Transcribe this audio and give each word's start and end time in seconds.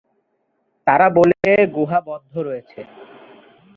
তারা 0.87 1.07
বলছে 1.17 1.51
গুহা 1.75 1.99
বন্ধ 2.07 2.33
রয়েছে। 2.47 2.79